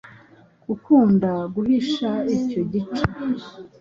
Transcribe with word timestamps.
gukunda 0.67 1.29
guhisha 1.53 2.09
icyo 2.35 2.61
gice, 2.71 3.03